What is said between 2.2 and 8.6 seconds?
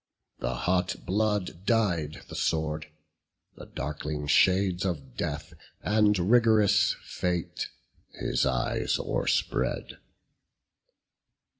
the sword; the darkling shades Of death, and rig'rous fate, his